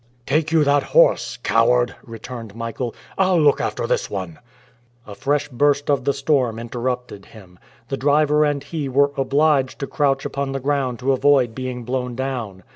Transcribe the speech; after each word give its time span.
"Take 0.25 0.51
you 0.51 0.63
that 0.63 0.81
horse, 0.81 1.37
coward," 1.43 1.95
returned 2.03 2.55
Michael, 2.55 2.95
"I'll 3.19 3.39
look 3.39 3.61
after 3.61 3.85
this 3.85 4.09
one." 4.09 4.39
A 5.05 5.13
fresh 5.13 5.47
burst 5.49 5.91
of 5.91 6.05
the 6.05 6.11
storm 6.15 6.57
interrupted 6.57 7.25
him. 7.27 7.59
The 7.89 7.97
driver 7.97 8.43
and 8.43 8.63
he 8.63 8.89
were 8.89 9.11
obliged 9.15 9.77
to 9.77 9.85
crouch 9.85 10.25
upon 10.25 10.53
the 10.53 10.59
ground 10.59 10.97
to 11.01 11.11
avoid 11.11 11.53
being 11.53 11.83
blown 11.83 12.15
down. 12.15 12.63